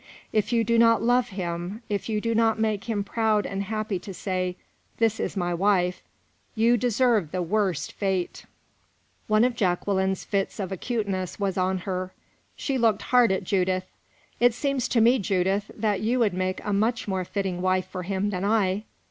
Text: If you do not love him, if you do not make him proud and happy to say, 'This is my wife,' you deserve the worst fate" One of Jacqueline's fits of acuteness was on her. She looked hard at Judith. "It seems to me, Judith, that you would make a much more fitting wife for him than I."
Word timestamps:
If 0.33 0.51
you 0.51 0.63
do 0.63 0.79
not 0.79 1.03
love 1.03 1.29
him, 1.29 1.83
if 1.87 2.09
you 2.09 2.19
do 2.21 2.33
not 2.33 2.57
make 2.59 2.85
him 2.85 3.03
proud 3.03 3.45
and 3.45 3.61
happy 3.65 3.99
to 3.99 4.15
say, 4.15 4.55
'This 4.97 5.19
is 5.19 5.37
my 5.37 5.53
wife,' 5.53 6.01
you 6.55 6.75
deserve 6.75 7.29
the 7.31 7.43
worst 7.43 7.91
fate" 7.91 8.45
One 9.27 9.43
of 9.43 9.55
Jacqueline's 9.55 10.23
fits 10.23 10.59
of 10.59 10.71
acuteness 10.71 11.39
was 11.39 11.55
on 11.55 11.77
her. 11.85 12.13
She 12.55 12.79
looked 12.79 13.03
hard 13.13 13.31
at 13.31 13.43
Judith. 13.43 13.85
"It 14.39 14.55
seems 14.55 14.87
to 14.87 15.01
me, 15.01 15.19
Judith, 15.19 15.69
that 15.77 16.01
you 16.01 16.17
would 16.17 16.33
make 16.33 16.61
a 16.65 16.73
much 16.73 17.07
more 17.07 17.23
fitting 17.23 17.61
wife 17.61 17.85
for 17.85 18.01
him 18.01 18.31
than 18.31 18.43
I." 18.43 18.85